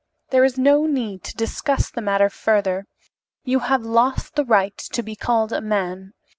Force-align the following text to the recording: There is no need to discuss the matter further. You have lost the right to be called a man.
There 0.31 0.43
is 0.43 0.57
no 0.57 0.87
need 0.87 1.23
to 1.25 1.35
discuss 1.37 1.91
the 1.91 2.01
matter 2.01 2.27
further. 2.27 2.87
You 3.43 3.59
have 3.59 3.83
lost 3.83 4.33
the 4.33 4.43
right 4.43 4.75
to 4.75 5.03
be 5.03 5.15
called 5.15 5.53
a 5.53 5.61
man. 5.61 6.13